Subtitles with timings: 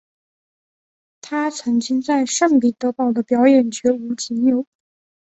[1.21, 4.65] 她曾经在圣彼得堡的表演绝无仅有。